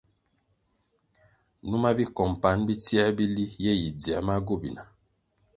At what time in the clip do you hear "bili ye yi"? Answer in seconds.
3.17-3.89